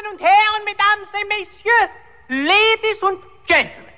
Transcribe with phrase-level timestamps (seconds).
[0.00, 1.90] Damen und Herren, Mesdames et Messieurs,
[2.28, 3.90] Ladies und Gentlemen.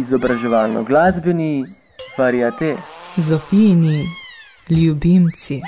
[0.00, 1.64] Izobraževalno-glasbeni
[2.16, 2.76] variate.
[3.16, 4.04] Zofijini
[4.68, 5.60] ljubimci.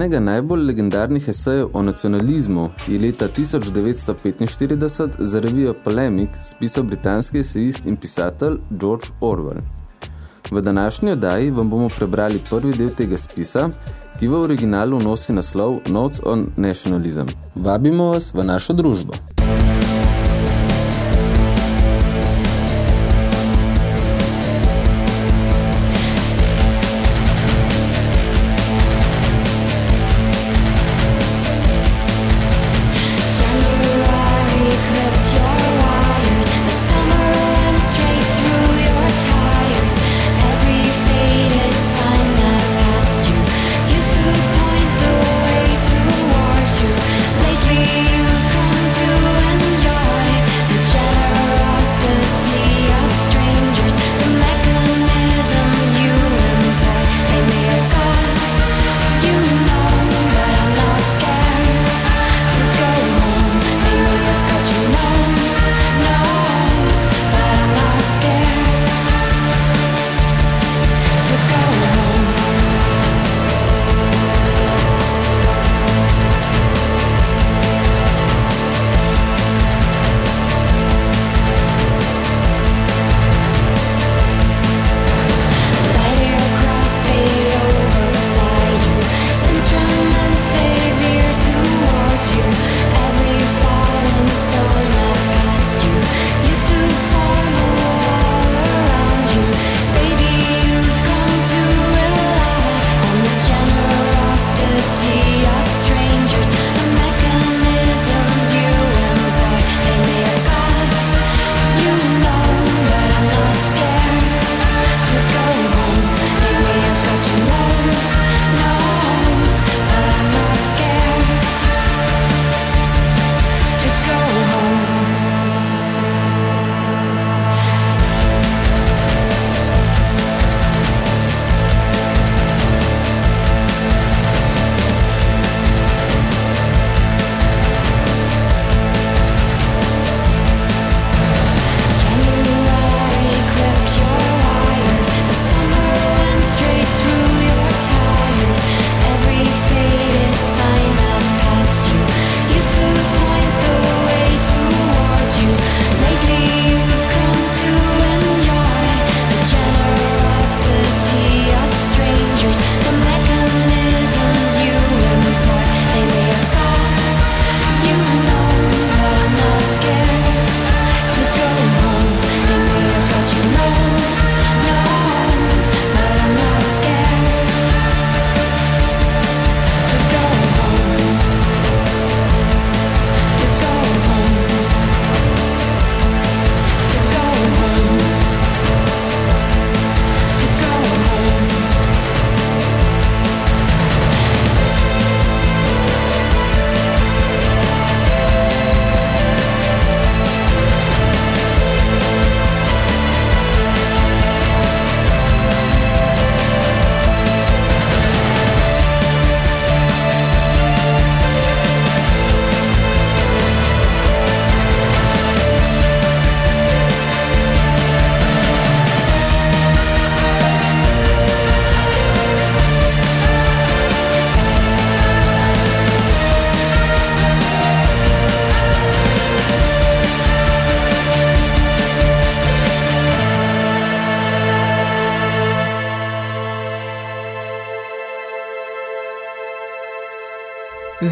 [0.00, 7.86] Enega najbolj legendarnih esejev o nacionalizmu je leta 1945 za revijo Polemik spisal britanski esejist
[7.86, 9.60] in pisatelj George Orwell.
[10.50, 13.68] V današnji oddaji vam bomo prebrali prvi del tega spisa,
[14.18, 17.26] ki v originalu nosi naslov Notes on Nationalism.
[17.54, 19.39] Vabimo vas v našo družbo.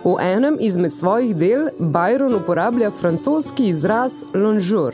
[0.03, 4.93] V enem izmed svojih del Byron uporablja francoski izraz «lonžur»,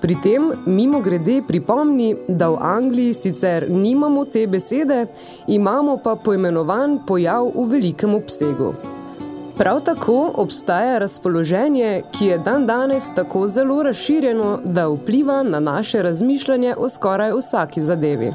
[0.00, 5.06] Pri tem mimo grede pripomni, da v Angliji sicer nimamo te besede,
[5.46, 8.74] imamo pa poimenovan pojav v velikem obsegu.
[9.58, 16.02] Prav tako obstaja razpoloženje, ki je dan danes tako zelo razširjeno, da vpliva na naše
[16.02, 18.32] razmišljanje o skoraj vsaki zadevi.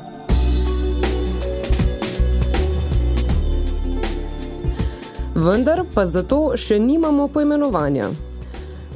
[5.35, 8.11] Vendar pa zato še nimamo poimenovanja.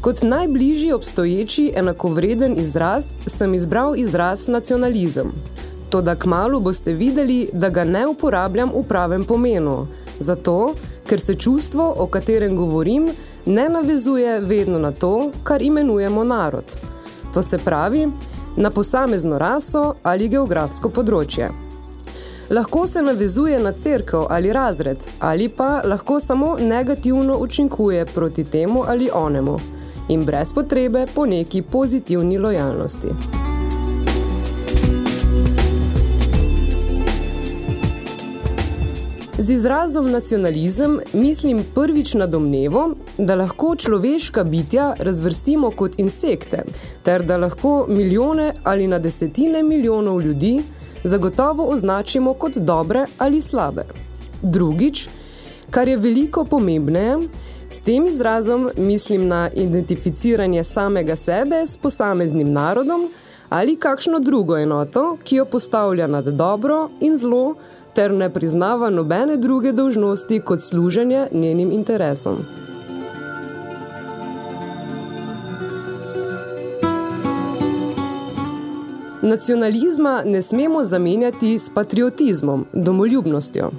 [0.02, 5.32] Kot najbližji obstoječi enakovreden izraz sem izbral izraz nacionalizem.
[5.90, 9.88] Toda kmalu boste videli, da ga ne uporabljam v pravem pomenu,
[10.20, 10.76] zato,
[11.08, 13.10] ker se čustvo, o katerem govorim,
[13.46, 16.78] ne navezuje vedno na to, kar imenujemo narod.
[17.34, 18.08] To se pravi,
[18.56, 21.50] na posamezno raso ali geografsko področje.
[22.50, 28.84] Lahko se navezuje na cerkev ali razred, ali pa lahko samo negativno učinkuje proti temu
[28.88, 29.58] ali onemu
[30.08, 33.08] in brez potrebe po neki pozitivni lojalnosti.
[39.40, 46.64] Z izrazom nacionalizem mislim prvič na domnevo, da lahko človeška bitja razvrstimo kot insekte,
[47.04, 50.64] ter da lahko milijone ali na desetine milijonov ljudi
[51.04, 53.86] zagotovo označimo kot dobre ali slabe.
[54.42, 55.10] Drugič,
[55.70, 57.18] kar je veliko pomembneje,
[57.70, 63.10] s tem izrazom mislim na identificiranje samega sebe s posameznim narodom
[63.50, 67.56] ali kakšno drugo enoto, ki jo postavlja nad dobro in zlo,
[67.94, 72.38] ter ne priznava nobene druge dolžnosti kot služenje njenim interesom.
[79.22, 83.72] Nacionalizma ne smemo zamenjati s patriotizmom, domoljubnostjo.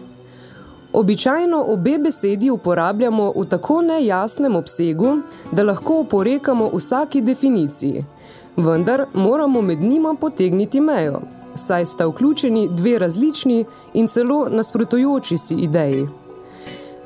[0.92, 5.18] Običajno obe besedi uporabljamo v tako nejasnem obsegu,
[5.52, 8.04] da lahko oporekamo vsaki definiciji,
[8.56, 11.20] vendar moramo med njima potegniti mejo,
[11.54, 13.64] saj sta vključeni dve različni
[13.94, 16.08] in celo nasprotujoči si ideji.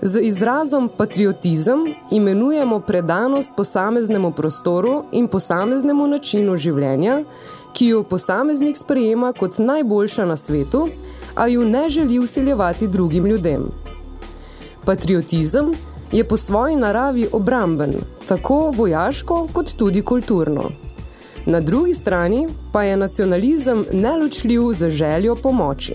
[0.02, 7.24] Z izrazom patriotizem imenujemo predanost posameznemu prostoru in posameznemu načinu življenja,
[7.72, 10.88] ki jo posameznik sprejema kot najboljša na svetu,
[11.34, 13.70] a ju ne želi usiljevati drugim ljudem.
[14.84, 15.72] Patriotizem
[16.12, 17.94] je po svoji naravi obramben,
[18.28, 20.70] tako vojaško kot tudi kulturno.
[21.46, 25.94] Na drugi strani pa je nacionalizem neločljiv za željo pomoči.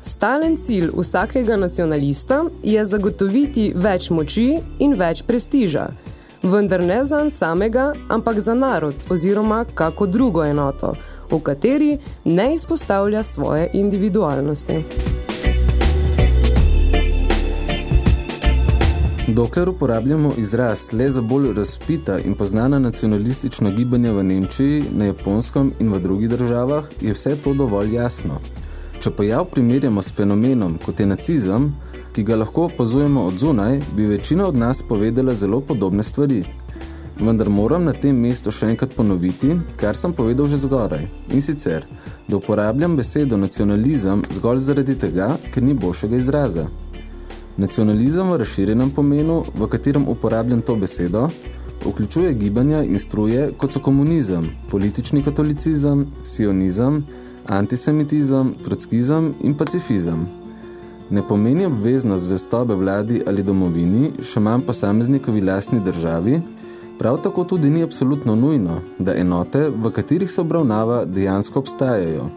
[0.00, 5.86] Stalen cilj vsakega nacionalista je zagotoviti več moči in več prestiža,
[6.42, 10.92] vendar ne za samega, ampak za narod oziroma kako drugo enoto,
[11.30, 14.84] v kateri ne izpostavlja svoje individualnosti.
[19.28, 25.72] Dokler uporabljamo izraz le za bolj razpita in poznana nacionalistična gibanja v Nemčiji, na Japonskem
[25.78, 28.40] in v drugih državah, je vse to dovolj jasno.
[29.00, 31.70] Če pojav primerjamo s fenomenom, kot je nacizem,
[32.12, 36.42] ki ga lahko opazujemo od zunaj, bi večina od nas povedala zelo podobne stvari.
[37.20, 41.04] Vendar moram na tem mestu še enkrat ponoviti, kar sem povedal že zgoraj.
[41.28, 41.84] In sicer,
[42.28, 46.66] da uporabljam besedo nacionalizem zgolj zaradi tega, ker ni boljšega izraza.
[47.60, 51.28] Nacionalizem v razširjenem pomenu, v katerem uporabljam to besedo,
[51.84, 57.02] vključuje gibanja in struje, kot so komunizem, politični katolicizem, sionizem,
[57.46, 60.39] antisemitizem, trockizem in pacifizem.
[61.10, 66.36] Ne pomeni obvezno zvestobe vladi ali domovini, še manj posameznikovi lastni državi,
[66.98, 72.28] prav tako tudi ni absolutno nujno, da enote, v katerih se obravnava, dejansko obstajajo.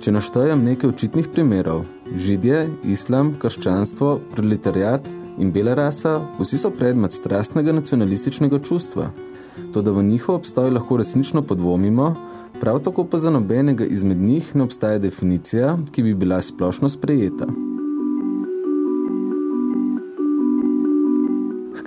[0.00, 1.84] Če naštojem nekaj očitnih primerov,
[2.16, 9.10] židje, islam, krščanstvo, proletariat in bela rasa, vsi so predmet strastnega nacionalističnega čustva.
[9.74, 12.14] To, da v njihov obstoj lahko resnično podvomimo,
[12.56, 17.67] prav tako pa za nobenega izmed njih ne obstaja definicija, ki bi bila splošno sprejeta.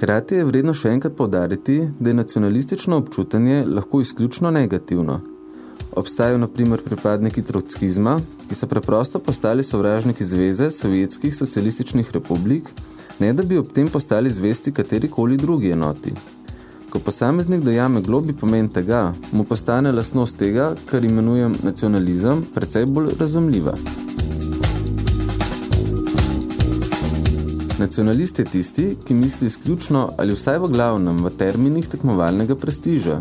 [0.02, 5.20] Hkrati je vredno še enkrat poudariti, da je nacionalistično občutanje lahko izključno negativno.
[6.02, 8.16] Obstajajo na primer pripadniki trockizma,
[8.50, 12.74] ki so preprosto postali sovražniki zveze sovjetskih socialističnih republik,
[13.20, 16.18] ne da bi ob tem postali zvesti katerikoli drugi enoti.
[16.90, 23.14] Ko posameznik dojame globi pomen tega, mu postane lastnost tega, kar imenujem nacionalizem, precej bolj
[23.22, 23.78] razumljiva.
[27.82, 33.16] Nacionalist je tisti, ki misli izključno ali vsaj v glavnem v terminih tekmovalnega prestiža.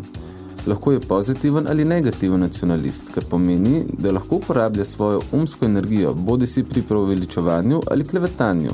[0.67, 6.47] Lahko je pozitiven ali negativen nacionalist, kar pomeni, da lahko uporablja svojo umsko energijo bodi
[6.47, 8.71] si pri preuveličevanju ali klevetanju.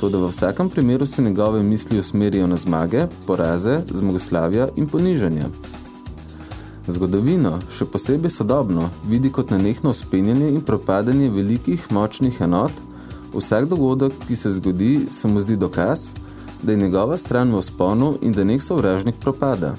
[0.00, 5.52] To, da v vsakem primeru se njegove misli usmerijo na zmage, poraze, zmagoslavja in ponižanja.
[6.86, 12.72] Zgodovino, še posebej sodobno, vidi kot nenehno uspenjanje in propadanje velikih, močnih enot,
[13.34, 16.00] vsak dogodek, ki se zgodi, se mu zdi dokaz,
[16.62, 19.74] da je njegova stran v sponu in da nek sovražnik propada.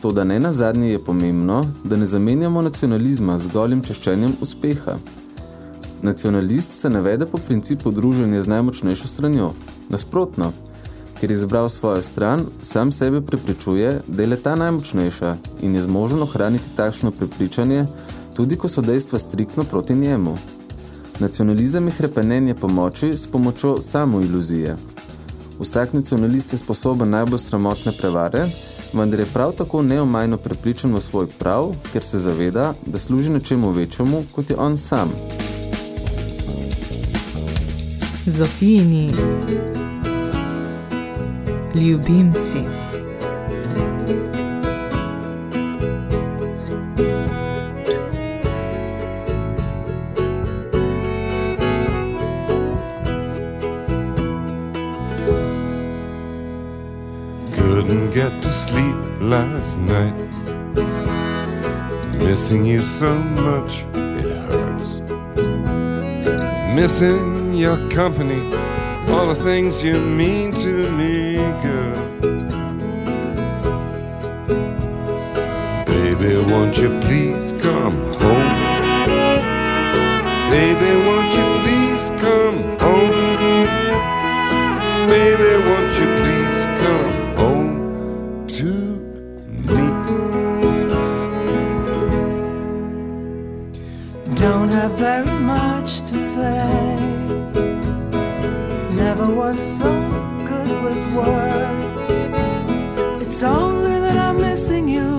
[0.00, 4.98] To, da ne nazadnje je pomembno, da ne zamenjamo nacionalizma z golim češčenjem uspeha.
[6.02, 9.52] Nacionalist se navede po principu druženja z najmočnejšo stranjo.
[9.88, 10.52] Nasprotno,
[11.20, 16.22] ker je izbral svojo stran, sam sebe prepričuje, da je ta najmočnejša in je zmožen
[16.22, 17.86] ohraniti takšno prepričanje,
[18.36, 20.36] tudi ko so dejstva striktno proti njemu.
[21.20, 24.76] Nacionalizem je hrepenenje pomoči s pomočjo samo iluzije.
[25.60, 28.46] Vsak nacionalist je sposoben najbolj sramotne prevare,
[28.92, 33.70] vendar je prav tako neomajno prepričan v svoj prav, ker se zaveda, da služi nečemu
[33.70, 35.12] večjemu, kot je on sam.
[38.26, 39.12] Zofijini
[41.74, 42.85] ljubimci.
[58.16, 60.16] Get to sleep last night.
[62.16, 65.00] Missing you so much, it hurts.
[66.74, 68.40] Missing your company,
[69.10, 71.96] all the things you mean to me, girl.
[75.84, 78.52] Baby, won't you please come home?
[80.50, 83.10] Baby, won't you please come home?
[85.06, 86.15] Baby, won't you
[94.76, 96.68] have very much to say.
[99.02, 99.90] Never was so
[100.50, 102.10] good with words.
[103.22, 105.10] It's only that I'm missing you,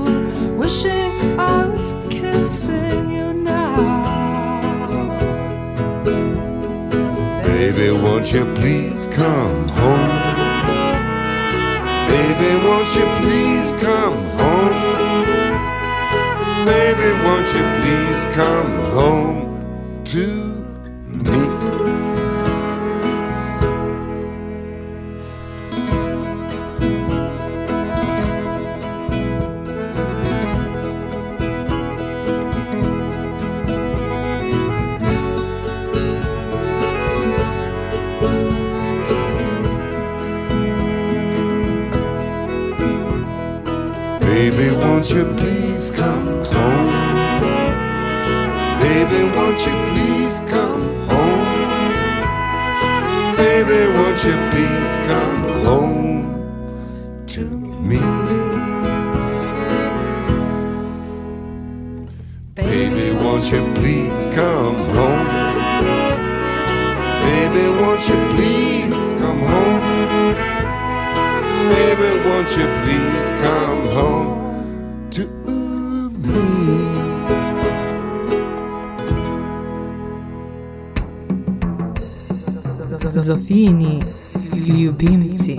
[0.62, 3.78] wishing I was kissing you now.
[7.48, 10.18] Baby, won't you please come home?
[12.14, 14.87] Baby, won't you please come home?
[16.68, 20.47] Baby, won't you please come home to
[72.60, 75.22] you please come home to
[76.18, 76.38] me?
[83.20, 84.04] Zofijini
[84.68, 85.58] ljubimci.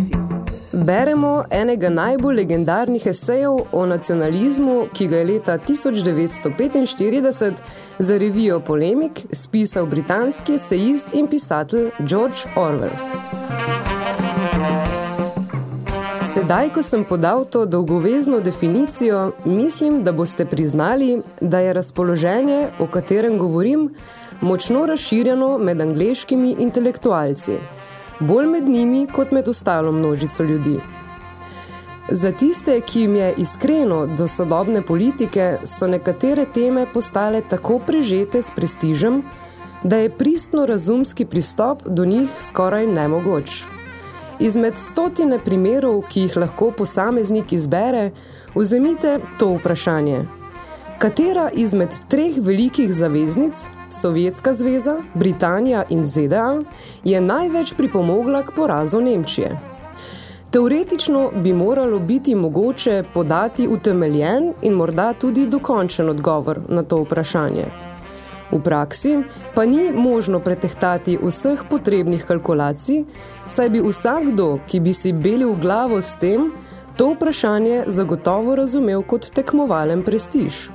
[0.73, 7.53] Beremo enega najbolj legendarnih esejev o nacionalizmu, ki ga je leta 1945
[7.99, 13.38] za revijo Polemik spisal britanski esejist in pisatelj George Orwell.
[16.39, 22.87] Sedaj, ko sem podal to dolgovezno definicijo, mislim, da boste priznali, da je razpoloženje, o
[22.87, 23.89] katerem govorim,
[24.41, 27.57] močno razširjeno med angleškimi intelektualci,
[28.21, 30.77] bolj med njimi kot med ostalo množico ljudi.
[32.09, 38.43] Za tiste, ki jim je iskreno do sodobne politike, so nekatere teme postale tako prežete
[38.43, 39.25] s prestižem,
[39.83, 43.65] da je pristno razumski pristop do njih skoraj nemogoč.
[44.41, 48.11] Izmed stotine primerov, ki jih lahko posameznik izbere,
[48.55, 50.21] vzemite to vprašanje.
[50.99, 56.63] Katera izmed treh velikih zaveznic, Sovjetska zveza, Britanija in ZDA,
[57.05, 59.59] je največ pripomogla k porazu Nemčije?
[60.51, 67.88] Teoretično bi moralo biti mogoče podati utemeljen in morda tudi dokončen odgovor na to vprašanje.
[68.53, 69.19] V praksi
[69.55, 73.05] pa ni možno pretehtati vseh potrebnih kalkulacij,
[73.47, 76.53] saj bi vsakdo, ki bi si belil glavo s tem,
[76.97, 80.71] to vprašanje zagotovo razumel kot tekmovalen prestiž.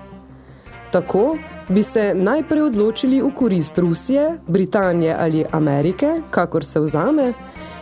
[0.93, 1.37] Tako
[1.69, 7.33] bi se najprej odločili v korist Rusije, Britanije ali Amerike, kakor se vzame,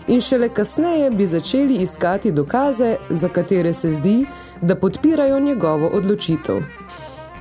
[0.08, 4.26] in šele kasneje bi začeli iskati dokaze, za katere se zdi,
[4.62, 6.64] da podpirajo njegovo odločitev.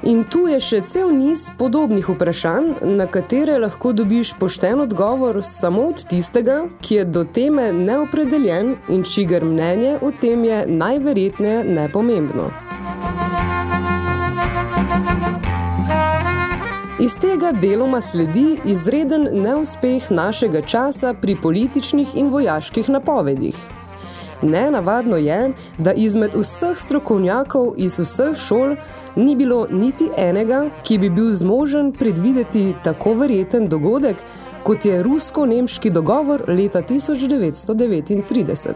[0.02, 5.83] In tu je še cel niz podobnih vprašanj, na katere lahko dobiš pošten odgovor samo
[5.90, 12.49] od tistega, ki je do teme neopredeljen in čigar mnenje o tem je najverjetneje nepomembno.
[17.00, 23.79] Iz tega deloma sledi izreden neuspeh našega časa pri političnih in vojaških napovedih.
[24.42, 28.76] Nenavadno je, da izmed vseh strokovnjakov iz vseh šol
[29.16, 34.16] ni bilo niti enega, ki bi bil zmožen predvideti tako verjeten dogodek,
[34.62, 38.73] kot je rusko-nemški dogovor leta 1939.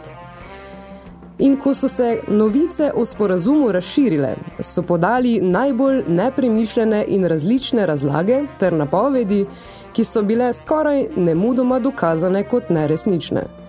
[1.38, 8.42] In ko so se novice o sporazumu razširile, so podali najbolj nepremišljene in različne razlage
[8.58, 9.46] ter napovedi,
[9.92, 13.63] ki so bile skoraj nemudoma dokazane kot neresnične.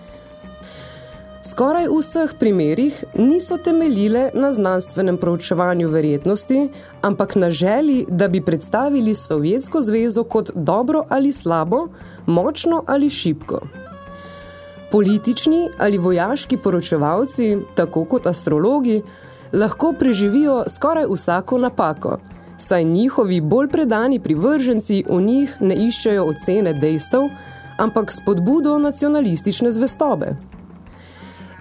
[1.56, 6.68] Skoraj v vseh primerih niso temeljile na znanstvenem proučevanju verjetnosti,
[7.00, 11.88] ampak na želi, da bi predstavili Sovjetsko zvezo kot dobro ali slabo,
[12.26, 13.60] močno ali šibko.
[14.92, 19.02] Politični ali vojaški poročevalci, tako kot astrologi,
[19.52, 22.18] lahko preživijo skoraj vsako napako,
[22.58, 27.30] saj njihovi bolj predani privrženci v njih ne iščejo ocene dejstev,
[27.78, 30.36] ampak spodbudo nacionalistične zvestobe.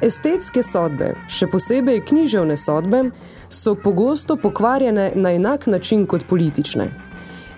[0.04, 3.00] Estetske sodbe, še posebej književne sodbe,
[3.48, 6.90] so pogosto pokvarjene na enak način kot politične.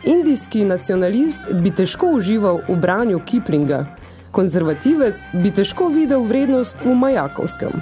[0.05, 3.87] Indijski nacionalist bi težko užival v branju Kiplinga,
[4.31, 7.81] konzervativec bi težko videl vrednost v Majakovskem.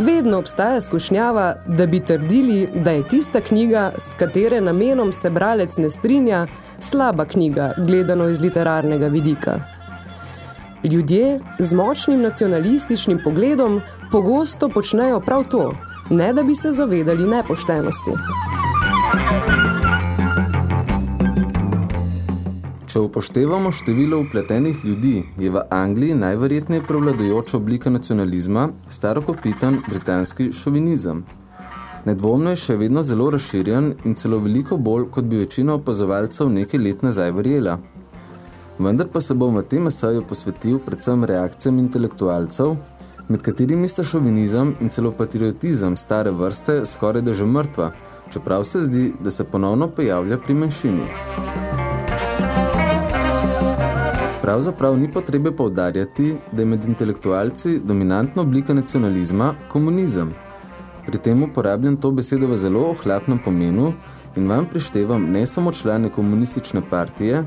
[0.00, 5.76] Vedno obstaja skušnjava, da bi trdili, da je tista knjiga, s katere namenom se bralec
[5.76, 6.46] ne strinja,
[6.80, 9.60] slaba knjiga, gledano iz literarnega vidika.
[10.90, 13.80] Ljudje z močnim nacionalističnim pogledom
[14.12, 15.74] pogosto počnejo prav to,
[16.10, 18.10] ne da bi se zavedali nepoštenosti.
[22.86, 31.22] Če upoštevamo število upletenih ljudi, je v Angliji najverjetneje prevladujoča oblika nacionalizma starokopitan britanski šovinizem.
[32.04, 36.80] Nedvomno je še vedno zelo razširjen in celo veliko bolj, kot bi večina opazovalcev nekaj
[36.80, 37.78] let nazaj verjela.
[38.78, 42.76] Vendar pa se bom v tem esaju posvetil predvsem reakcijam intelektualcev,
[43.28, 47.90] med katerimi sta šovinizem in celo patriotizem stare vrste skoraj da že mrtva,
[48.32, 51.06] čeprav se zdi, da se ponovno pojavlja pri manjšini.
[54.42, 60.32] Pravzaprav ni potrebe poudarjati, da je med intelektualci dominantna oblika nacionalizma komunizem.
[61.06, 63.92] Pri tem uporabljam to besedo v zelo ohlapnem pomenu
[64.36, 67.44] in vam prištevam ne samo člane komunistične partije,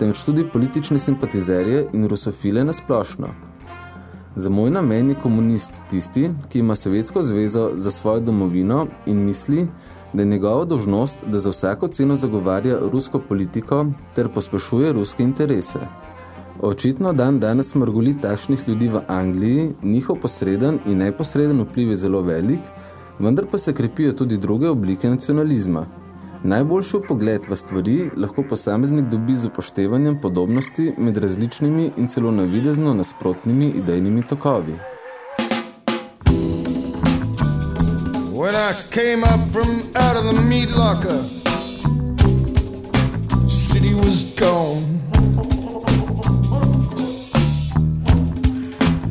[0.00, 3.28] temveč tudi politične simpatizerje in rusofile nasplošno.
[4.36, 9.66] Za moj namen je komunist tisti, ki ima Sovjetsko zvezo za svojo domovino in misli,
[10.12, 15.80] da je njegova dožnost, da za vsako ceno zagovarja rusko politiko ter pospešuje ruske interese.
[16.60, 22.22] Očitno dan danes mrgoli tašnih ljudi v Angliji, njihov posreden in neposreden vpliv je zelo
[22.22, 22.60] velik,
[23.18, 25.86] vendar pa se krepijo tudi druge oblike nacionalizma.
[26.44, 32.94] Najboljši pogled v stvari lahko posameznik dobi z upoštevanjem podobnosti med različnimi in celo navidezno
[32.94, 34.72] nasprotnimi idejnimi tokovi.
[38.32, 41.20] When I came up from out of the meat locker,
[43.48, 44.86] city was gone.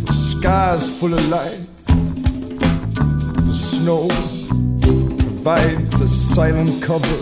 [0.06, 1.86] The sky's full of lights.
[3.46, 4.39] The snow
[5.42, 7.20] provides a silent cover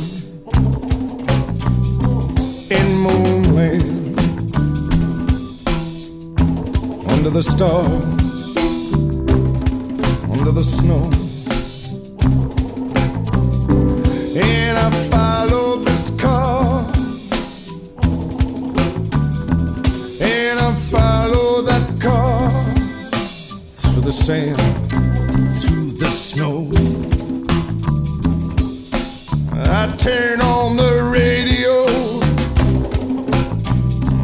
[2.74, 3.88] in moonlight
[7.12, 7.88] under the stars,
[10.32, 11.04] under the snow.
[14.36, 16.88] And I follow this car.
[20.20, 22.50] And I follow that car
[23.78, 24.58] through the sand,
[25.62, 26.97] through the snow.
[29.80, 31.86] I turn on the radio.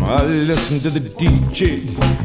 [0.03, 2.22] I listen to the DJ.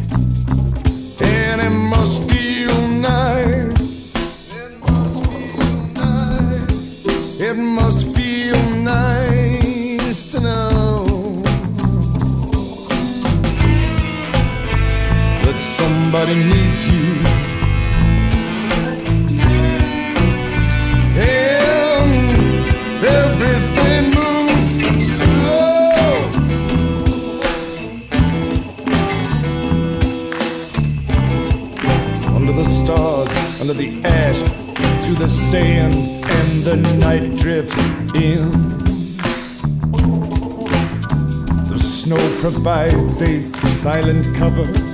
[43.08, 44.87] Provides a silent cover.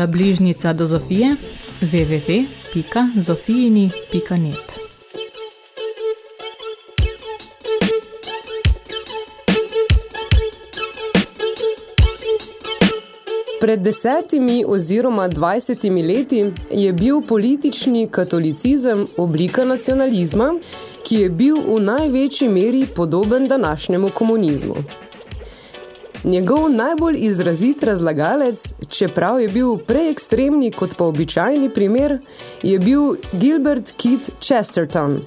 [0.00, 1.36] Vaša bližnica do Zofije
[1.80, 4.78] www.zofijini.net
[13.60, 20.54] Pred desetimi oziroma dvajsetimi leti je bil politični katolicizem oblika nacionalizma,
[21.02, 24.74] ki je bil v največji meri podoben današnjemu komunizmu.
[26.24, 32.18] Njegov najbolj izrazit razlagalec, čeprav je bil prej ekstremni kot pa običajni primer,
[32.62, 35.20] je bil Gilbert Keith Chesterton.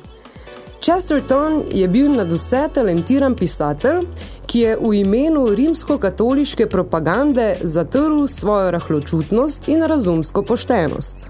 [0.81, 4.03] Chesterton je bil nadvse talentiran pisatelj,
[4.45, 11.27] ki je v imenu rimsko-katoliške propagande zatrl svojo rahločutnost in razumsko poštenost.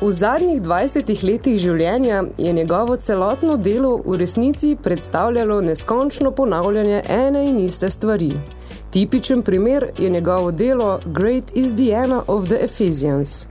[0.00, 7.46] V zadnjih 20 letih življenja je njegovo celotno delo v resnici predstavljalo neskončno ponavljanje ene
[7.48, 8.34] in iste stvari.
[8.90, 11.72] Tipičen primer je njegovo delo Great is
[12.04, 13.46] Anna of the Ephesians.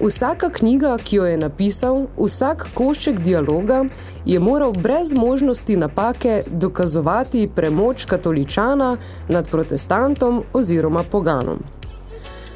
[0.00, 3.84] Vsaka knjiga, ki jo je napisal, vsak košček dialoga
[4.26, 8.96] je moral brez možnosti napake dokazovati premoč katoličana
[9.28, 11.58] nad protestantom oziroma poganom.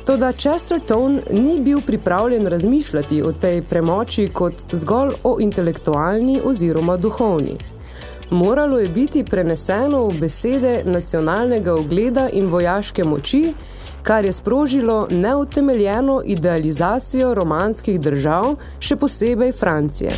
[0.04, 7.56] Toda Chesterton ni bil pripravljen razmišljati o tej premoči kot zgolj o intelektualni oziroma duhovni.
[8.32, 13.52] Moralo je biti preneseno v besede nacionalnega ogleda in vojaške moči,
[14.02, 20.16] kar je sprožilo neutemeljeno idealizacijo romanskih držav, še posebej Francije.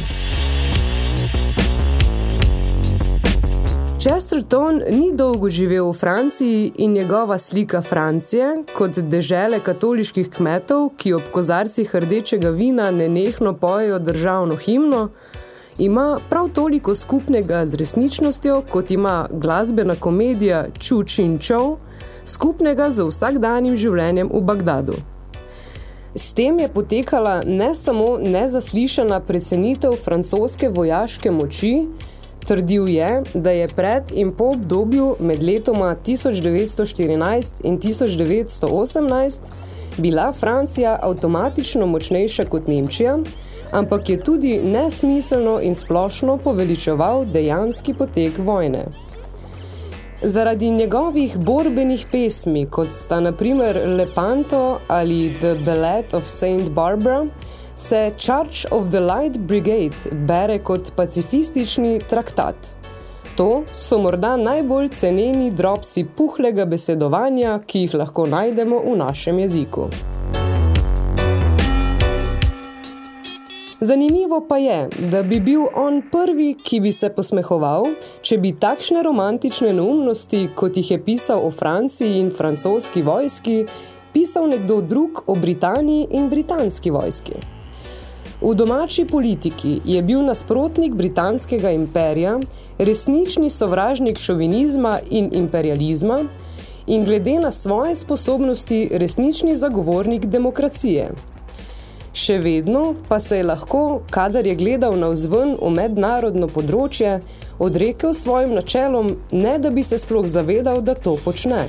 [3.98, 11.16] Chesterton ni dolgo živel v Franciji in njegova slika Francije, kot dežele katoliških kmetov, ki
[11.18, 15.08] ob kozarcih rdečega vina nenehno pojejo državno himno,
[15.78, 21.76] ima prav toliko skupnega z resničnostjo, kot ima glasbena komedija Chu Chin Chow,
[22.26, 24.94] skupnega z vsakdanjim življenjem v Bagdadu.
[26.14, 31.88] S tem je potekala ne samo nezaslišana precenitev francoske vojaške moči,
[32.46, 39.50] trdil je, da je pred in po obdobju med letoma 1914 in 1918
[39.96, 43.18] bila Francija avtomatično močnejša kot Nemčija,
[43.74, 48.84] ampak je tudi nesmiselno in splošno poveličeval dejanski potek vojne.
[50.22, 56.70] Zaradi njegovih borbenih pesmi, kot sta na primer Lepanto ali The Ballet of St.
[56.70, 57.26] Barbara,
[57.74, 62.56] se Church of the Light Brigade bere kot pacifistični traktat.
[63.36, 69.88] To so morda najbolj ceneni drobci puhlega besedovanja, ki jih lahko najdemo v našem jeziku.
[73.80, 77.88] Zanimivo pa je, da bi bil on prvi, ki bi se posmehoval,
[78.22, 83.64] če bi takšne romantične neumnosti, kot jih je pisal o Franciji in francoski vojski,
[84.14, 87.42] pisal nekdo drug o Britaniji in britanski vojski.
[88.40, 92.38] V domači politiki je bil nasprotnik britanskega imperija,
[92.78, 96.22] resnični sovražnik šovinizma in imperializma
[96.86, 101.10] in glede na svoje sposobnosti resnični zagovornik demokracije.
[102.14, 107.16] Še vedno pa se je lahko, kadar je gledal navzven v mednarodno področje,
[107.58, 111.64] odrekel svojim načelom, ne da bi se sploh zavedal, da to počne.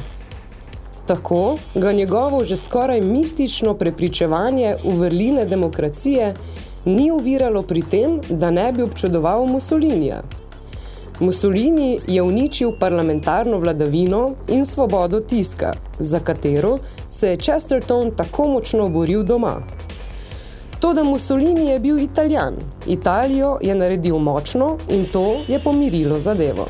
[1.10, 6.34] Tako ga njegovo že skoraj mistično prepričevanje v vrline demokracije
[6.86, 10.21] ni uviralo pri tem, da ne bi občudoval Mussolinija.
[11.19, 16.77] Mussolini je uničil parlamentarno vladavino in svobodo tiska, za katero
[17.10, 19.58] se je Chesterton tako močno boril doma.
[20.79, 22.55] Toda Mussolini je bil Italijan,
[22.88, 26.65] Italijo je naredil močno in to je pomirilo zadevo.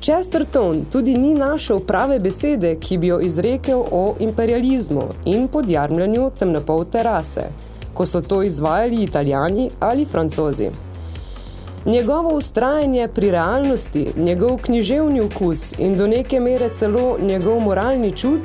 [0.00, 7.02] Chesterton tudi ni našel prave besede, ki bi jo izrekel o imperializmu in podjarmljanju temnopolte
[7.02, 7.46] rase,
[7.94, 10.70] ko so to izvajali italijani ali francozi.
[11.86, 18.42] Njegovo ustrajanje pri realnosti, njegov književni vkus in do neke mere celo njegov moralni čut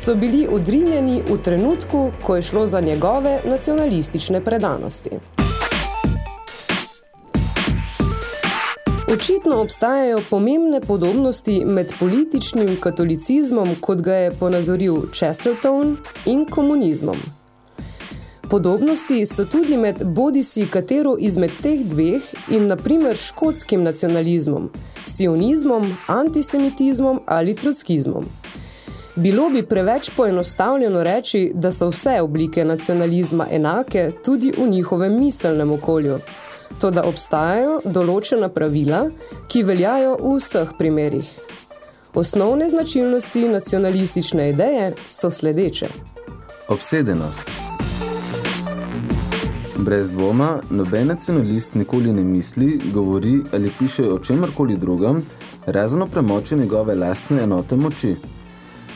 [0.00, 5.10] so bili odrinjeni v trenutku, ko je šlo za njegove nacionalistične predanosti.
[9.12, 17.16] Očitno obstajajo pomembne podobnosti med političnim katolicizmom, kot ga je ponazoril Chesterton, in komunizmom.
[18.50, 24.70] Podobnosti so tudi med bodisi katero izmed teh dveh in na primer škotskim nacionalizmom,
[25.04, 28.39] sionizmom, antisemitizmom ali trotskizmom.
[29.22, 35.72] Bilo bi preveč poenostavljeno reči, da so vse oblike nacionalizma enake tudi v njihovem miselnem
[35.72, 36.18] okolju,
[36.78, 39.02] to da obstajajo določena pravila,
[39.48, 41.28] ki veljajo v vseh primerih.
[42.14, 45.92] Osnovne značilnosti nacionalistične ideje so sledeče.
[46.68, 47.52] Obsedenost.
[49.76, 55.24] Brez dvoma, noben nacionalist nikoli ne misli, govori ali piše o čemarkoli drugem,
[55.66, 58.16] razen o premoči njegove lastne enote moči.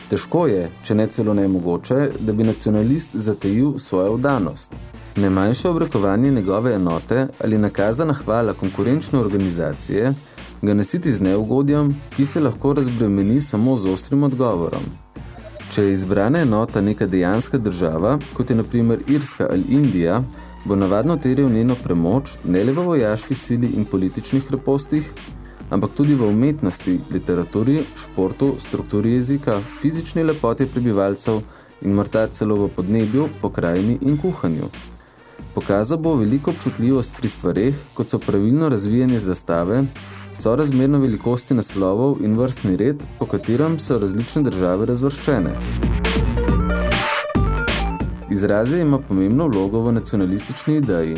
[0.09, 4.73] Težko je, če ne celo nemogoče, da bi nacionalist zatejil svojo vdanost.
[5.15, 10.13] Ne manjše obrekovanje njegove enote ali nakazana hvala konkurenčne organizacije
[10.61, 14.83] ga nasiti z neugodjem, ki se lahko razbremeni samo z ostrim odgovorom.
[15.71, 20.21] Če je izbrana enota neka dejanska država, kot je na primer Irska ali Indija,
[20.65, 25.11] bo navadno teril njeno premoč ne le v vojaški sili in političnih krepostih,
[25.69, 31.41] ampak tudi v umetnosti, literaturi, športu, strukturi jezika, fizični lepoti prebivalcev
[31.81, 34.69] in morda celo v podnebju, pokrajini in kuhanju.
[35.55, 39.83] Pokazal bo veliko občutljivost pri stvareh, kot so pravilno razvijanje zastave,
[40.33, 45.55] so razmerno velikosti naslovov in vrstni red, po katerem so različne države razvrščene.
[48.31, 51.17] Izraze ima pomembno vlogo v nacionalistični ideji.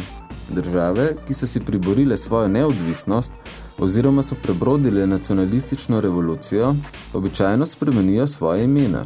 [0.49, 3.33] Države, ki so si priborile svojo neodvisnost
[3.79, 6.75] oziroma so prebrodile nacionalistično revolucijo,
[7.13, 9.05] običajno spremenijo svoje imena.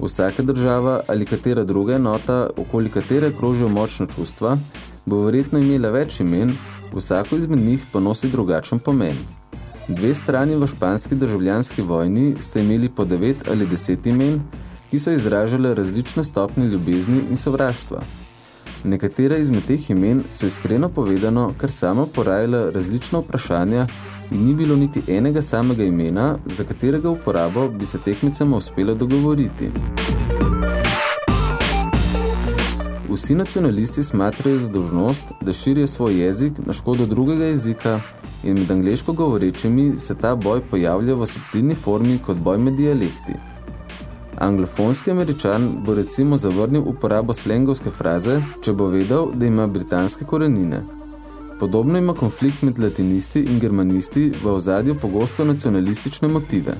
[0.00, 4.58] Vsaka država ali katera druga enota, okoli katere krožijo močno čustva,
[5.06, 6.56] bo verjetno imela več imen,
[6.92, 9.16] vsako izmed njih pa nosi drugačen pomen.
[9.88, 14.40] Dve strani v španski državljanski vojni ste imeli po devet ali deset imen,
[14.90, 18.00] ki so izražale različne stopnje ljubezni in sovraštva.
[18.84, 23.86] Nekatera izmed teh imen so iskreno povedano kar samo porajala različna vprašanja
[24.30, 29.70] in ni bilo niti enega samega imena, za katerega uporabo bi se tekmicama uspelo dogovoriti.
[33.10, 38.00] Vsi nacionalisti smatrajo za dožnost, da širijo svoj jezik na škodo drugega jezika
[38.42, 43.53] in med angleško govorečimi se ta boj pojavlja v subtilni formi kot boj med dialekti.
[44.38, 50.82] Anglofonski američan bo recimo zavrnil uporabo slengovske fraze, če bo vedel, da ima britanske korenine.
[51.60, 56.74] Podobno ima konflikt med latinisti in germanisti v ozadju pogosto nacionalistične motive.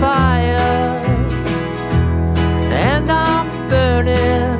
[0.00, 0.86] fire
[2.88, 4.58] and I'm burning.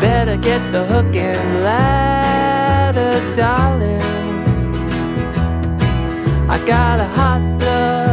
[0.00, 4.02] Better get the hook and ladder, darling.
[6.48, 8.07] I got a hot blood.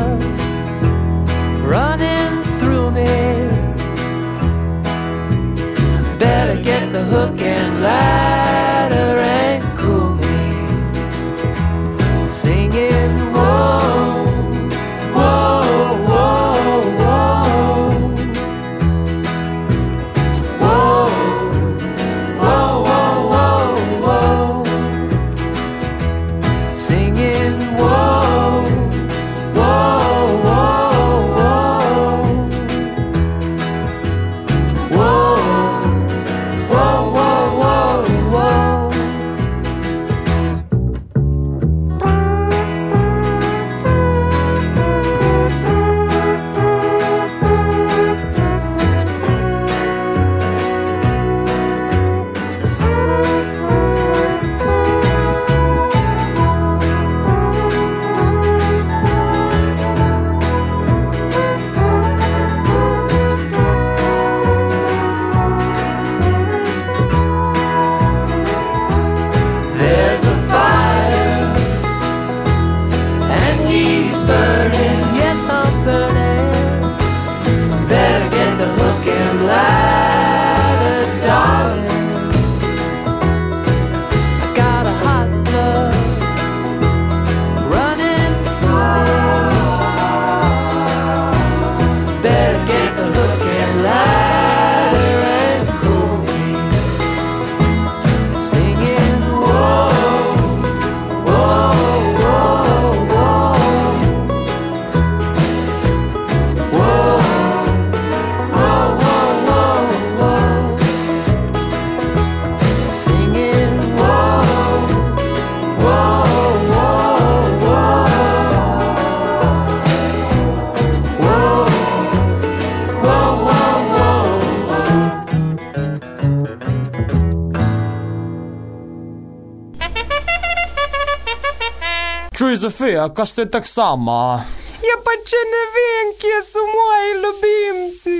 [133.05, 134.41] Zofija, kaj ste tak sama?
[134.81, 138.19] Ja, pa če ne vem, kje so moji ljubimci.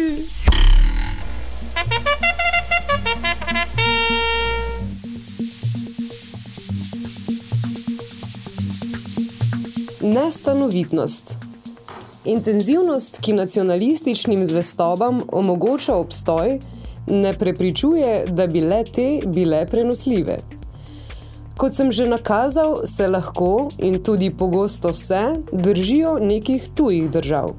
[10.02, 11.38] Nestanovitnost.
[12.26, 16.60] Intenzivnost, ki nacionalističnim zvestobam omogoča obstoj,
[17.08, 20.55] ne prepričuje, da bi le te bile prenosljive.
[21.66, 27.56] Kot sem že nakazal, se lahko in tudi pogosto se držijo nekih tujih držav.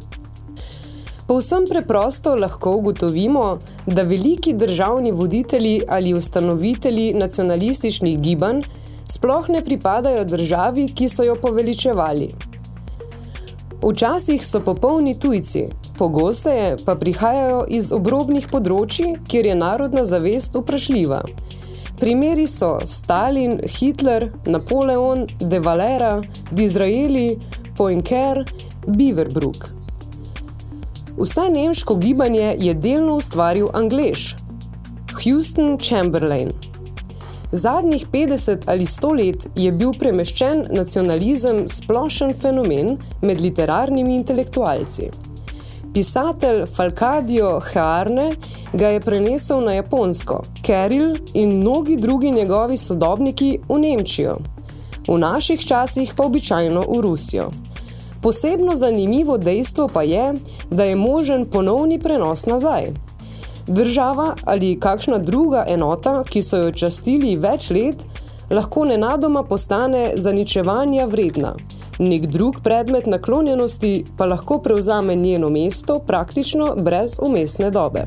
[1.26, 8.62] Povsem preprosto lahko ugotovimo, da veliki državni voditelji ali ustanovitelji nacionalističnih gibanj
[9.10, 12.30] sploh ne pripadajo državi, ki so jo poveličevali.
[13.82, 15.66] Včasih so popolni tujci,
[15.98, 21.24] pogosteje pa prihajajo iz obrobnih področji, kjer je narodna zavest vprašljiva.
[22.00, 27.38] Primeri so Stalin, Hitler, Napoleon, De Valera, Disraeli,
[27.76, 28.44] Poincar,
[28.87, 29.70] Beaverbrook.
[31.16, 34.35] Vse nemško gibanje je delno ustvaril Anglež,
[35.24, 36.50] Houston Chamberlain.
[37.52, 45.09] Zadnjih 50 ali 100 let je bil premeščen nacionalizem splošen fenomen med literarnimi intelektualci.
[45.96, 48.32] Pisatelj Falcadio Hearne
[48.72, 54.35] ga je prenesel na Japonsko, Keril in mnogi drugi njegovi sodobniki v Nemčijo,
[55.09, 57.48] v naših časih pa običajno v Rusijo.
[58.22, 60.35] Posebno zanimivo dejstvo pa je,
[60.70, 62.92] da je možen ponovni prenos nazaj.
[63.66, 68.05] Država ali kakšna druga enota, ki so jo častili več let,
[68.51, 71.57] lahko nenadoma postane zaničevanja vredna.
[71.99, 78.05] Nek drug predmet naklonjenosti pa lahko prevzame njeno mesto praktično brez umestne dobe.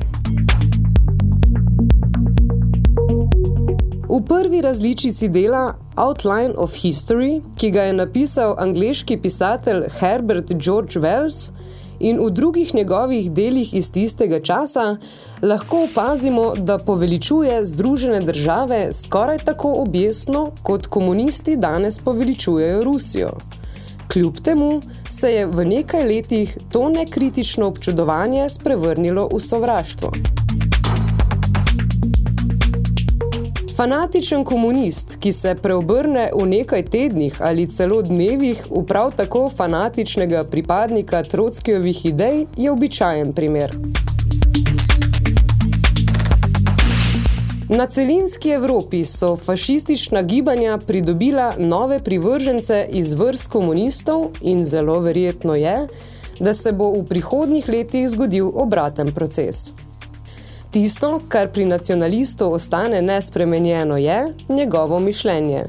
[4.08, 11.00] V prvi različici dela Outline of History, ki ga je napisal angleški pisatelj Herbert George
[11.00, 11.50] Wells,
[12.00, 14.96] in v drugih njegovih delih iz tistega časa,
[15.42, 23.30] lahko opazimo, da poveličuje Združene države skoraj tako objesno, kot komunisti danes poveličujejo Rusijo.
[24.12, 30.10] Kljub temu se je v nekaj letih to nekritično občudovanje sprevrnilo v sovraštvo.
[33.76, 40.44] Fanatičen komunist, ki se preobrne v nekaj tednih ali celo dnevih v prav tako fanatičnega
[40.44, 43.76] pripadnika Trotskijevih idej, je običajen primer.
[47.72, 55.54] Na celinski Evropi so fašistična gibanja pridobila nove privržence iz vrst komunistov in zelo verjetno
[55.54, 55.88] je,
[56.40, 59.72] da se bo v prihodnjih letih zgodil obraten proces.
[60.70, 65.64] Tisto, kar pri nacionalistu ostane nespremenjeno je njegovo mišljenje.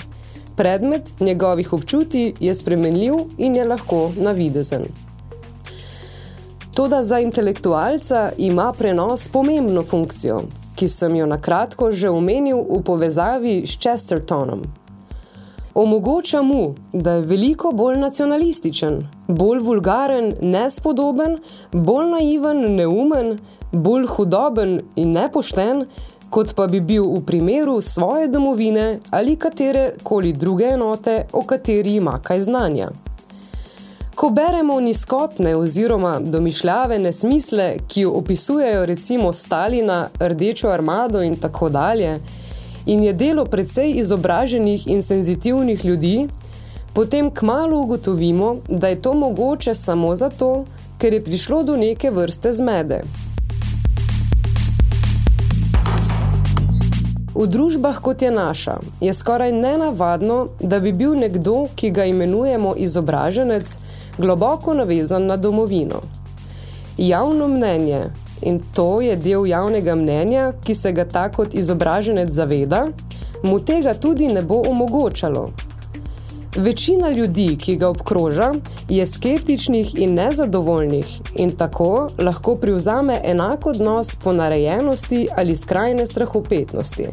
[0.56, 4.84] Predmet njegovih občuti je spremenljiv in je lahko navidezen.
[6.74, 10.42] Toda za intelektualca ima prenos pomembno funkcijo,
[10.76, 14.62] ki sem jo nakratko že omenil v povezavi s Chestertonom.
[15.76, 21.38] Omogoča mu, da je veliko bolj nacionalističen, bolj vulgaren, nespodoben,
[21.72, 23.38] bolj naiven, neumen,
[23.72, 25.86] bolj hudoben in nepošten,
[26.30, 31.96] kot pa bi bil v primeru svoje domovine ali katere koli druge enote, o kateri
[31.96, 32.92] ima kaj znanja.
[34.22, 41.70] Ko beremo nizkotne oziroma domišljave nesmisle, ki jo opisujejo recimo Stalina, Rdečo armado in tako
[41.70, 42.20] dalje,
[42.86, 46.28] in je delo precej izobraženih in senzitivnih ljudi,
[46.94, 50.66] potem kmalu ugotovimo, da je to mogoče samo zato,
[50.98, 53.02] ker je prišlo do neke vrste zmede.
[57.36, 62.76] V družbah, kot je naša, je skoraj nenavadno, da bi bil nekdo, ki ga imenujemo
[62.78, 63.78] izobraženec,
[64.18, 66.02] globoko navezan na domovino.
[66.98, 68.04] Javno mnenje,
[68.42, 72.88] in to je del javnega mnenja, ki se ga ta kot izobraženec zaveda,
[73.44, 75.50] mu tega tudi ne bo omogočalo.
[76.56, 78.52] Večina ljudi, ki ga obkroža,
[78.90, 87.08] je skeptičnih in nezadovoljnih in tako lahko privzame enak odnos ponarejenosti ali skrajne strahopetnosti.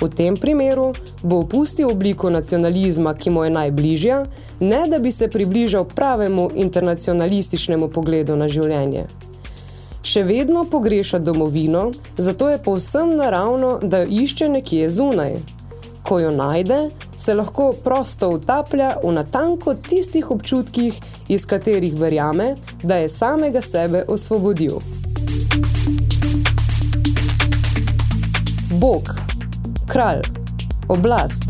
[0.00, 0.92] V tem primeru
[1.22, 4.24] bo opustil obliko nacionalizma, ki mu je najbližja,
[4.60, 9.06] ne da bi se približal pravemu internacionalističnemu pogledu na življenje.
[10.04, 15.38] Še vedno pogreša domovino, zato je povsem naravno, da jo išče nekje zunaj.
[16.04, 23.00] Ko jo najde, se lahko prosto utaplja v natanko tistih občutkih, iz katerih verjame, da
[23.00, 24.82] je samega sebe osvobodil.
[28.76, 29.14] Bog,
[29.88, 30.20] kralj,
[30.88, 31.42] oblast,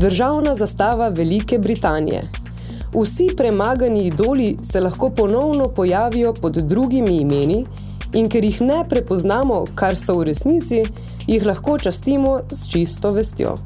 [0.00, 2.30] državna zastava Velike Britanije.
[2.94, 7.66] Vsi premagani idoli se lahko ponovno pojavijo pod drugimi imeni
[8.12, 10.84] in ker jih ne prepoznamo, kar so v resnici,
[11.26, 13.58] jih lahko častimo s čisto vestjo.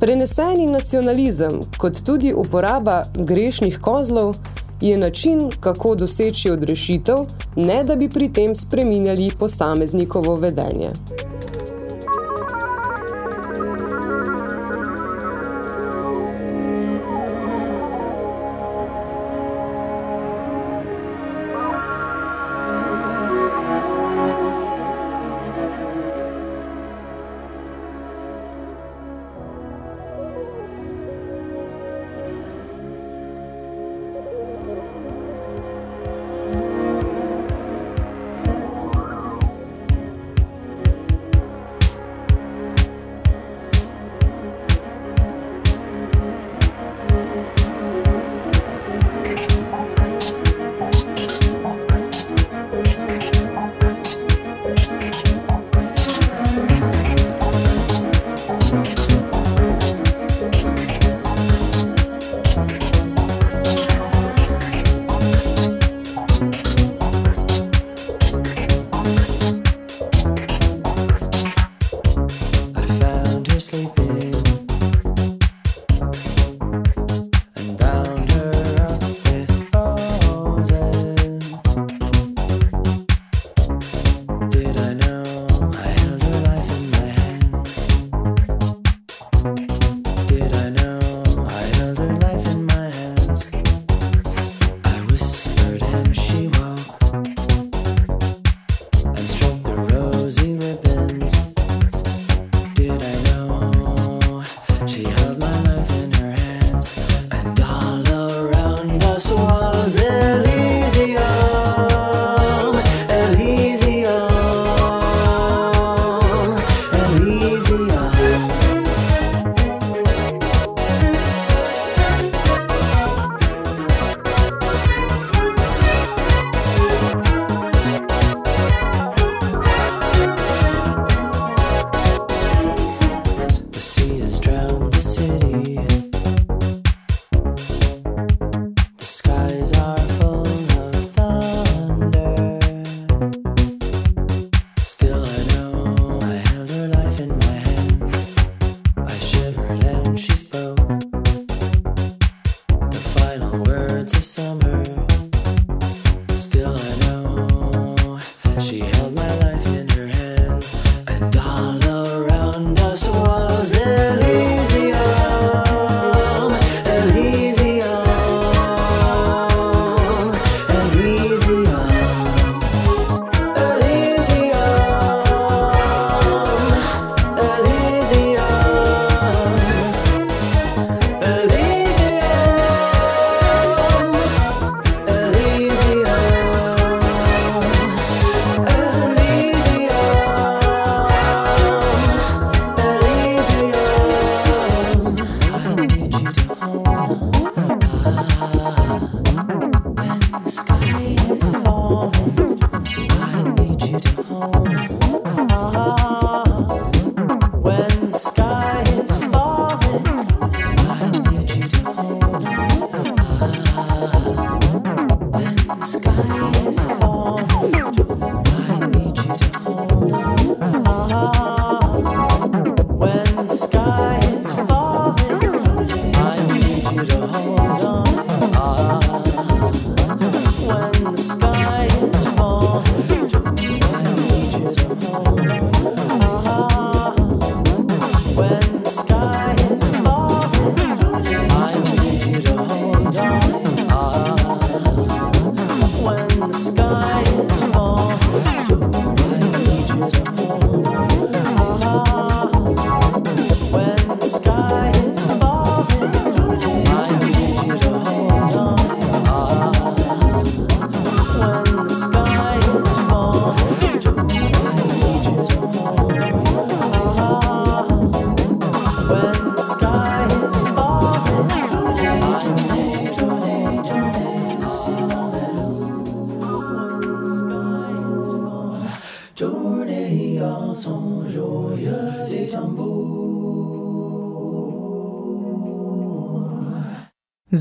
[0.00, 4.36] Preneseni nacionalizem, kot tudi uporaba grešnih kozlov,
[4.80, 7.26] je način, kako doseči odrešitev,
[7.56, 10.90] ne da bi pri tem spreminjali posameznikovo vedenje.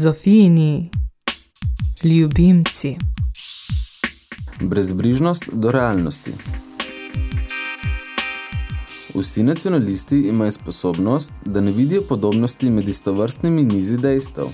[0.03, 0.89] Zofijini
[2.03, 2.95] ljubimci.
[4.61, 6.31] Brezbrižnost do realnosti.
[9.15, 14.45] Vsi nacionalisti imajo sposobnost, da ne vidijo podobnosti med istovrstnimi nizi dejstev.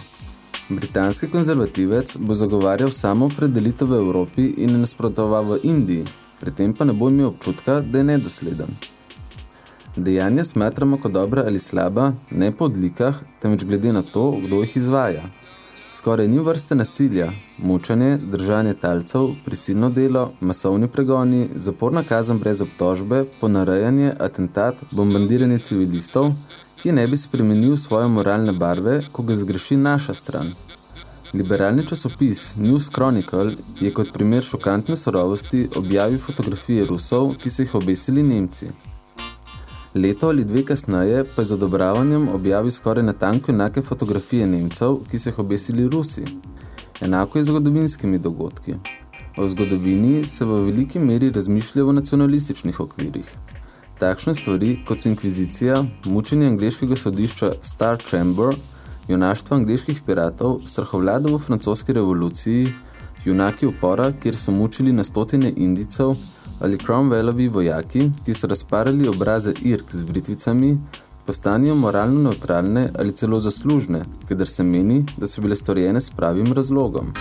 [0.70, 6.06] Britanski konzervativec bo zagovarjal samo predelitev v Evropi in nasprotoval v Indiji,
[6.40, 8.78] pri tem pa ne bo imel občutka, da je nedosleden.
[9.96, 14.78] Dejanja smatramo kot dobra ali slaba, ne po odlikah, temveč glede na to, kdo jih
[14.78, 15.39] izvaja.
[15.92, 23.24] Skoraj ni vrste nasilja, mučanje, držanje talcev, prisilno delo, masovni pregoni, zaporna kazen brez obtožbe,
[23.42, 26.30] ponarejanje, atentat, bombardiranje civilistov,
[26.82, 30.52] ki ne bi spremenil svoje moralne barve, ko ga zgreši naša stran.
[31.34, 37.76] Liberalni časopis News Chronicle je kot primer šokantne sorovosti objavil fotografije Rusov, ki so jih
[37.82, 38.70] obesili Nemci.
[39.96, 45.20] Leto ali dve kasneje pa je z odobravanjem objavil skoraj natanko enake fotografije Nemcev, ki
[45.20, 46.26] so jih obesili Rusi.
[47.02, 48.76] Enako je z zgodovinskimi dogodki.
[49.38, 53.32] O zgodovini se v veliki meri razmišlja v nacionalističnih okvirih.
[54.00, 58.56] Takšne stvari, kot so inkvizicija, mučenje angleškega sodišča Star Chamber,
[59.08, 62.68] junaštvo angleških piratov, strahovlada v francoski revoluciji,
[63.26, 66.14] junaki upora, kjer so mučili na stotine indicev,
[66.60, 70.78] ali Cromwellovi vojaki, ki so razparali obraze Irk z britvicami,
[71.26, 76.54] postanijo moralno neutralne ali celo zaslužne, kadar se meni, da so bile storjene s pravim
[76.54, 77.14] razlogom.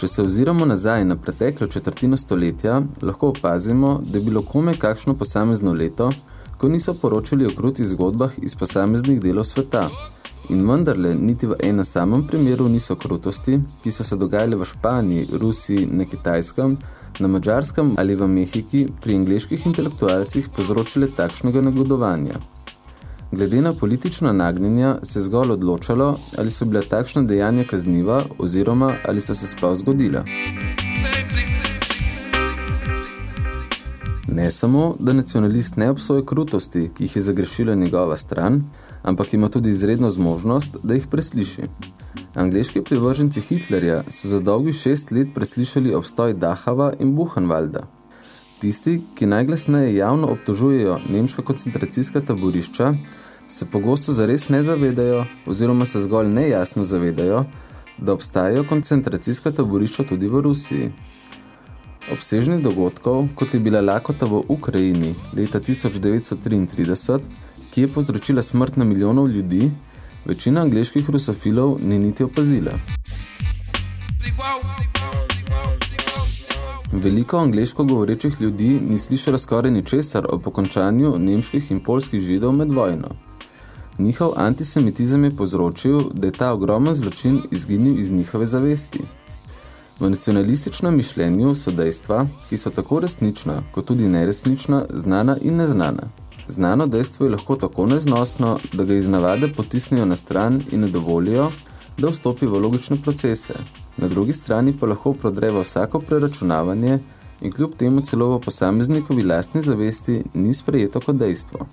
[0.00, 5.14] Če se oziramo nazaj na preteklo četrtino stoletja, lahko opazimo, da je bilo kome kakšno
[5.14, 6.12] posamezno leto,
[6.58, 9.88] ko niso poročali o krutih zgodbah iz posameznih delov sveta.
[10.50, 15.28] In vendarle, niti v enem samem primeru niso krutosti, ki so se dogajale v Španiji,
[15.38, 16.74] Rusiji, na Kitajskem,
[17.20, 22.40] na Mačarskem ali v Mehiki pri angleških intelektualcih povzročile takšnega negodovanja.
[23.30, 29.20] Glede na politična nagnjenja se zgolj odločalo, ali so bila takšna dejanja kazniva oziroma ali
[29.20, 30.24] so se sploh zgodila.
[34.26, 38.62] Ne samo, da nacionalist ne obsoje krutosti, ki jih je zagrešila njegova stran,
[39.02, 41.62] ampak ima tudi izredno zmožnost, da jih presliši.
[42.34, 47.86] Angleški privrženci Hitlerja so za dolgi šest let preslišali obstoj Dachava in Buchenwalda.
[48.60, 52.94] Tisti, ki najglasneje javno obtožujejo nemška koncentracijska taborišča,
[53.48, 57.44] se pogosto zares ne zavedajo oziroma se zgolj nejasno zavedajo,
[57.98, 60.92] da obstajajo koncentracijska taborišča tudi v Rusiji.
[62.12, 67.18] Obsežnih dogodkov, kot je bila lakota v Ukrajini leta 1933,
[67.70, 69.70] ki je povzročila smrt na milijonov ljudi,
[70.24, 72.72] večina angleških rusofilov ni niti opazila.
[76.92, 82.72] Veliko angleško govorečih ljudi ni slišalo skoraj ničesar o pokončanju nemških in polskih židov med
[82.72, 83.08] vojno.
[83.98, 89.00] Njihov antisemitizem je povzročil, da je ta ogromen zločin izginil iz njihove zavesti.
[90.00, 96.08] V nacionalističnem mišljenju so dejstva, ki so tako resnična, kot tudi neresnična, znana in neznana.
[96.50, 100.88] Znano dejstvo je lahko tako neznosno, da ga iz navade potisnejo na stran in ne
[100.88, 101.50] dovolijo,
[101.98, 103.54] da vstopi v logične procese.
[103.96, 106.98] Na drugi strani pa lahko prodreva vsako preračunavanje
[107.40, 111.66] in kljub temu celo v posameznikovi lastni zavesti ni sprejeto kot dejstvo.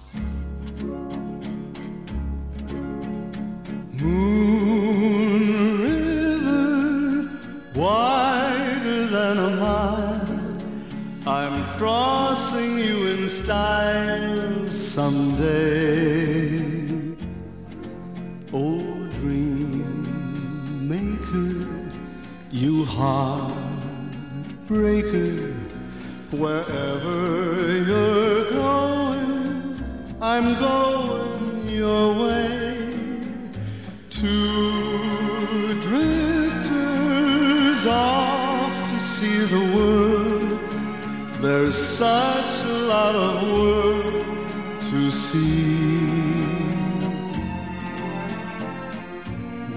[4.01, 5.43] Moon
[5.81, 7.29] River,
[7.75, 10.17] wider than a mile.
[11.27, 14.56] I'm crossing you in style
[14.97, 16.57] someday.
[18.51, 18.81] Oh,
[19.19, 19.93] dream
[20.93, 21.53] maker,
[22.49, 23.53] you heartbreaker.
[26.31, 27.17] Wherever
[27.89, 29.31] you're going,
[30.19, 32.73] I'm going your way.
[34.09, 40.59] Two drifters off to see the world.
[41.39, 43.96] There's such a lot of world
[44.91, 45.97] to see.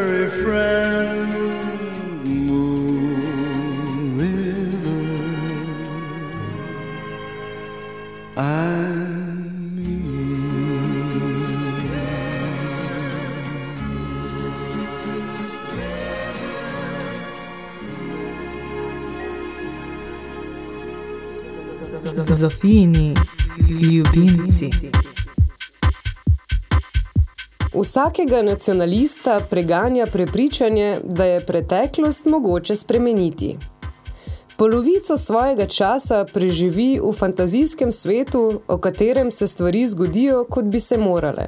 [0.00, 1.30] Huckleberry friend,
[2.46, 5.04] Moon River,
[23.68, 24.70] ljubimci.
[27.74, 33.56] Vsakega nacionalista preganja prepričanje, da je preteklost mogoče spremeniti.
[34.56, 40.96] Polovico svojega časa preživi v fantazijskem svetu, o katerem se stvari zgodijo, kot bi se
[40.96, 41.46] morale.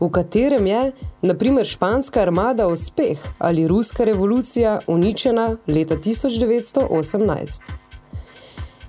[0.00, 0.92] V katerem je,
[1.22, 7.60] na primer, španska armada uspeh ali ruska revolucija uničena leta 1918.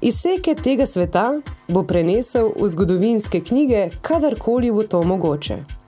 [0.01, 5.86] Izseke tega sveta bo prenesel v zgodovinske knjige, kadarkoli bo to mogoče.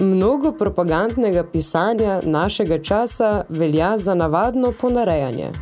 [0.00, 5.52] Mnogo propagandnega pisanja našega časa velja za navadno ponarejanje.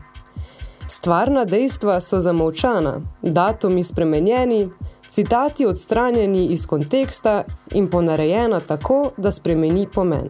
[0.88, 4.68] Stvarna dejstva so zamolčana, datumi spremenjeni,
[5.08, 10.28] citati odstranjeni iz konteksta in ponarejena tako, da spremeni pomen.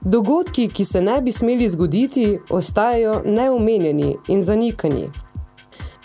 [0.00, 5.10] Dogodki, ki se ne bi smeli zgoditi, ostajajo neomenjeni in zanikani.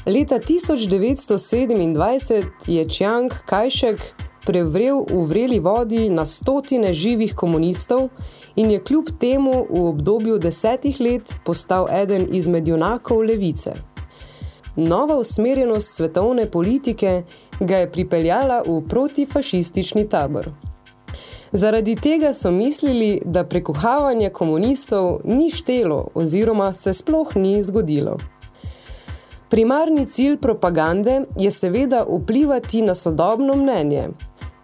[0.06, 4.02] Leta 1927 je Chiang Kajšek
[4.46, 8.10] prevrel v vreli vodi na stotine živih komunistov
[8.56, 13.74] in je kljub temu v obdobju desetih let postal eden izmed junakov levice.
[14.76, 17.24] Nova usmerjenost svetovne politike
[17.60, 20.50] ga je pripeljala v protifašistični tabor.
[21.52, 28.18] Zaradi tega so mislili, da prekuhavanje komunistov ni štelo oziroma se sploh ni zgodilo.
[29.52, 34.08] Primarni cilj propagande je seveda vplivati na sodobno mnenje,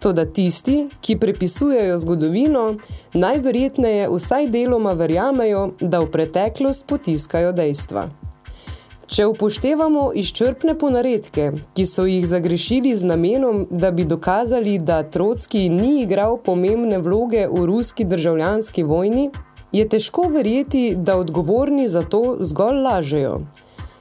[0.00, 2.62] toda tisti, ki prepisujejo zgodovino,
[3.12, 8.06] najverjetneje vsaj deloma verjamejo, da v preteklost potiskajo dejstva.
[9.06, 15.68] Če upoštevamo izčrpne ponaredke, ki so jih zagrešili z namenom, da bi dokazali, da Trotski
[15.68, 19.30] ni igral pomembne vloge v ruski državljanski vojni,
[19.72, 23.40] je težko verjeti, da odgovorni za to zgolj lažejo.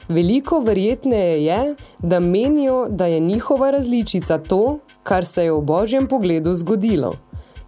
[0.10, 6.08] Veliko verjetneje je, da menijo, da je njihova različica to, kar se je v božjem
[6.08, 7.14] pogledu zgodilo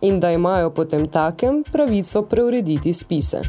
[0.02, 3.42] in da imajo potem takem pravico preurediti spise.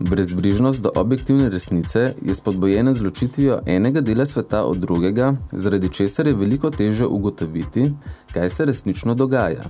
[0.00, 6.26] Brezbrižnost do objektivne resnice je spodbojena z ločitvijo enega dela sveta od drugega, zaradi česar
[6.26, 7.92] je veliko teže ugotoviti,
[8.32, 9.64] kaj se resnično dogaja.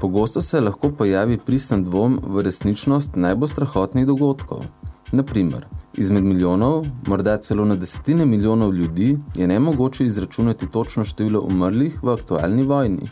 [0.00, 4.64] Pogosto se lahko pojavi pristen dvom v resničnost najbolj strahotnih dogodkov.
[5.12, 5.64] Naprimer,
[5.96, 12.12] izmed milijonov, morda celo na desetine milijonov ljudi, je nemogoče izračunati točno število umrlih v
[12.12, 13.08] aktualni vojni.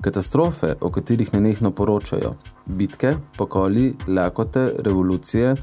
[0.00, 2.34] Katastrofe, o katerih nenehno poročajo,
[2.66, 5.54] bitke, pokoli, lakote, revolucije,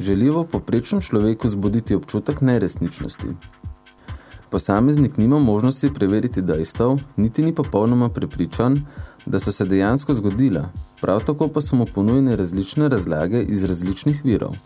[0.00, 3.28] želijo poprečno človeku zbuditi občutek neresničnosti.
[4.50, 8.80] Posameznik nima možnosti preveriti dejstev, niti ni popolnoma prepričan,
[9.26, 10.68] da so se dejansko zgodila,
[11.00, 14.56] prav tako pa so mu ponujene različne razlage iz različnih virov.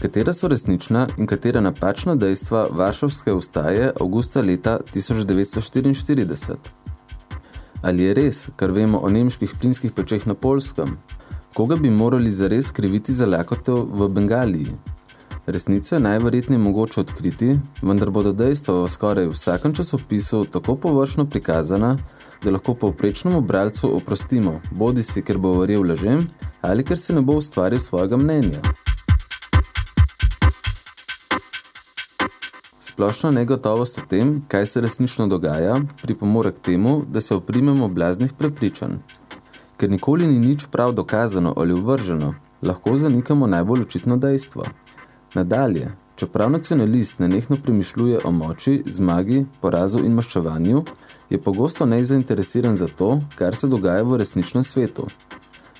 [0.00, 6.54] Katera so resnična in katera napačna dejstva Varšavske ustaje avgusta leta 1944?
[7.82, 10.98] Ali je res, kar vemo o nemških plinskih pečeh na Polskem?
[11.54, 14.76] Koga bi morali zares kriviti za lakoto v Bengaliji?
[15.46, 21.96] Resnico je najverjetneje mogoče odkriti, vendar bodo dejstva v skoraj vsakem časopisu tako površno prikazana,
[22.44, 26.26] da lahko povprečnemu bralcu oprostimo, bodi si, ker bo verjel lažem,
[26.62, 28.60] ali ker se ne bo ustvaril svojega mnenja.
[32.80, 38.32] Splošna negotovost o tem, kaj se resnično dogaja, pripomore k temu, da se oprimemo blaznih
[38.32, 38.96] prepričanj.
[39.76, 44.64] Ker nikoli ni nič prav dokazano ali uvrženo, lahko zanikamo najbolj očitno dejstvo.
[45.34, 50.82] Nadalje, čeprav nacionalist nenehno premišljuje o moči, zmagi, porazu in maščevanju,
[51.30, 55.06] je pogosto nezainteresiran za to, kar se dogaja v resničnem svetu.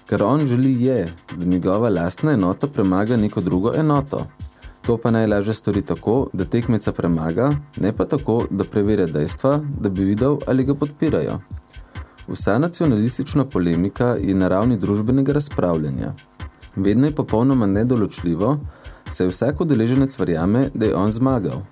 [0.07, 4.27] Ker on želi je, da njegova lastna enota premaga neko drugo enoto.
[4.87, 9.89] To pa najlažje stori tako, da tekmeca premaga, ne pa tako, da preverja dejstva, da
[9.89, 11.41] bi videl, ali ga podpirajo.
[12.29, 16.13] Vsa nacionalistična polemika je na ravni družbenega razpravljanja.
[16.77, 18.59] Vedno je popolnoma nedoločljivo,
[19.11, 21.63] saj vsak udeleženec verjame, da je on zmagal.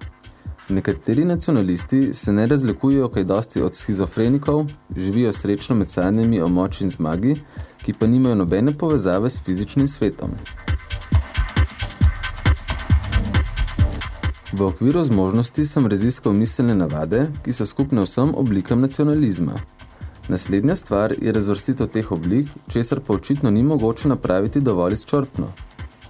[0.68, 4.66] Nekateri nacionalisti se ne razlikujejo kaj dosti od schizofrenikov,
[4.96, 7.36] živijo srečno med sanjami o moči in zmagi,
[7.84, 10.30] ki pa nimajo nobene povezave s fizičnim svetom.
[14.52, 19.60] V okviru zmožnosti sem raziskal miselne navade, ki so skupne vsem oblikam nacionalizma.
[20.28, 25.52] Naslednja stvar je razvrstitev teh oblik, česar pa očitno ni mogoče napraviti dovolj izčrpno.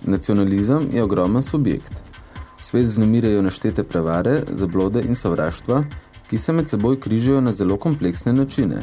[0.07, 2.03] Nacionalizem je ogromen subjekt.
[2.59, 5.85] Svet znamirajo naštete prevare, zablode in sovraštva,
[6.31, 8.83] ki se med seboj križajo na zelo kompleksne načine.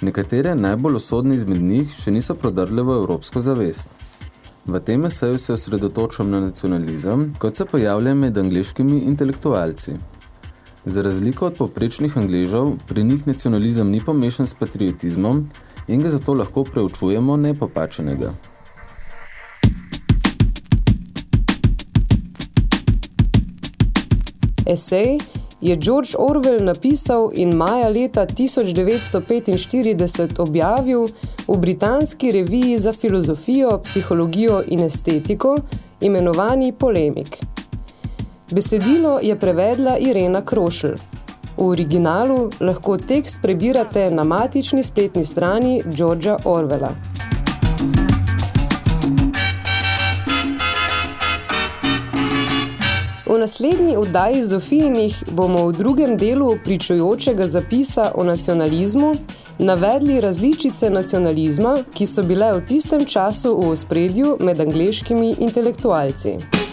[0.00, 3.94] Nekatere najbolj osodne izmed njih še niso prodrle v evropsko zavest.
[4.66, 9.94] V tem eseju se osredotočam na nacionalizem, kot se pojavlja med angliškimi intelektualci.
[10.84, 15.46] Za razliko od povprečnih angležev, pri njih nacionalizem ni pomešan s patriotizmom
[15.88, 18.32] in ga zato lahko preučujemo nepopačenega.
[24.66, 25.18] Esej
[25.60, 31.08] je George Orwell napisal in maja leta 1945 objavil
[31.48, 35.58] v britanski reviji za filozofijo, psihologijo in estetiko,
[36.00, 37.38] imenovani Polemik.
[38.50, 40.88] Besedilo je prevedla Irena Krošl.
[41.56, 47.13] V originalu lahko tekst prebirate na matični spletni strani Georgea Orwella.
[53.34, 59.16] V naslednji oddaji Zofijinih bomo v drugem delu pričujočega zapisa o nacionalizmu
[59.58, 66.63] navedli različice nacionalizma, ki so bile v tistem času v ospredju med angleškimi intelektualci.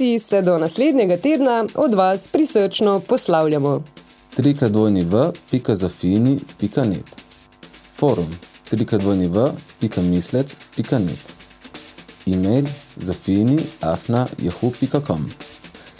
[0.00, 3.82] Levici se do naslednjega tedna od vas prisrčno poslavljamo.
[4.36, 7.22] www.zafini.net
[7.94, 8.30] Forum
[8.70, 11.34] www.mislec.net
[12.26, 12.64] E-mail
[12.96, 15.30] zafini.afna.jahu.com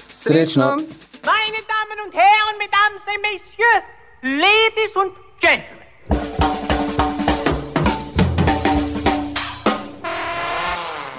[0.05, 0.65] Srečno!
[0.65, 3.83] Meine Damen und Herren, Mesdames et Messieurs,
[4.23, 5.77] Ladies und Gentlemen!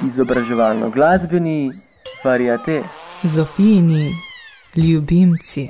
[0.07, 1.71] izobraževalno-glasbeni
[2.27, 2.83] ustvarjate?
[3.23, 4.15] Zofijini
[4.75, 5.67] ljubimci.